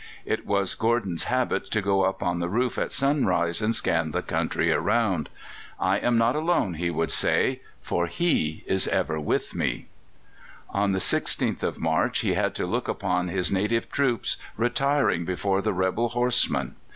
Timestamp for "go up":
1.79-2.23